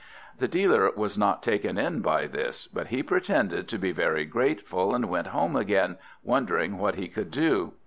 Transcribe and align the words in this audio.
The 0.39 0.47
dealer 0.47 0.89
was 0.95 1.15
not 1.15 1.43
taken 1.43 1.77
in 1.77 1.99
by 2.01 2.25
this, 2.25 2.65
but 2.65 2.87
he 2.87 3.03
pretended 3.03 3.67
to 3.67 3.77
be 3.77 3.91
very 3.91 4.25
grateful, 4.25 4.95
and 4.95 5.07
went 5.07 5.27
home 5.27 5.55
again, 5.55 5.99
wondering 6.23 6.79
what 6.79 6.95
he 6.95 7.07
could 7.07 7.29
do. 7.29 7.73